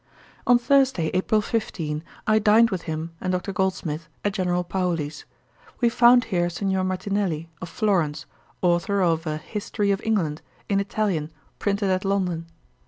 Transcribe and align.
On 0.47 0.57
Thursday, 0.57 1.11
April 1.13 1.41
15, 1.41 2.03
I 2.25 2.39
dined 2.39 2.71
with 2.71 2.81
him 2.89 3.11
and 3.21 3.31
Dr. 3.33 3.53
Goldsmith 3.53 4.09
at 4.25 4.33
General 4.33 4.63
Paoli's. 4.63 5.25
We 5.79 5.89
found 5.89 6.23
here 6.23 6.49
Signor 6.49 6.83
Martinelli, 6.83 7.49
of 7.61 7.69
Florence, 7.69 8.25
authour 8.63 9.01
of 9.03 9.27
a 9.27 9.37
History 9.37 9.91
of 9.91 10.01
England, 10.03 10.41
in 10.67 10.79
Italian, 10.79 11.29
printed 11.59 11.91
at 11.91 12.03
London. 12.03 12.47